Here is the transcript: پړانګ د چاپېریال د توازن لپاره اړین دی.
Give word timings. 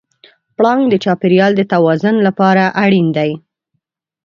پړانګ 0.57 0.83
د 0.89 0.93
چاپېریال 1.03 1.51
د 1.57 1.61
توازن 1.71 2.15
لپاره 2.27 2.63
اړین 2.83 3.07
دی. 3.17 3.31